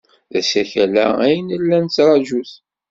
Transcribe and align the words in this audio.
D 0.31 0.33
asakal-a 0.39 1.07
ay 1.25 1.37
nella 1.41 1.77
nettṛaju-t. 1.79 2.51